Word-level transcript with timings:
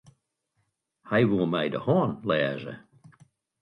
Hja 1.09 1.19
woe 1.29 1.45
my 1.51 1.65
de 1.73 1.79
hân 1.85 2.09
lêze. 2.27 2.73